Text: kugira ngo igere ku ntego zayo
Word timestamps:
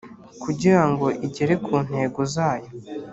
kugira 0.43 0.81
ngo 0.89 1.07
igere 1.25 1.53
ku 1.65 1.73
ntego 1.87 2.21
zayo 2.33 2.69